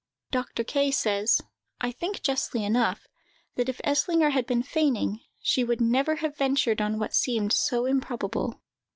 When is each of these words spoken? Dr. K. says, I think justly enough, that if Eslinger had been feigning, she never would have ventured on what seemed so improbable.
Dr. 0.31 0.63
K. 0.63 0.89
says, 0.89 1.41
I 1.79 1.91
think 1.91 2.23
justly 2.23 2.63
enough, 2.65 3.05
that 3.53 3.69
if 3.69 3.79
Eslinger 3.83 4.31
had 4.31 4.47
been 4.47 4.63
feigning, 4.63 5.19
she 5.43 5.61
never 5.63 6.13
would 6.13 6.19
have 6.21 6.35
ventured 6.35 6.81
on 6.81 6.97
what 6.97 7.13
seemed 7.13 7.53
so 7.53 7.85
improbable. 7.85 8.59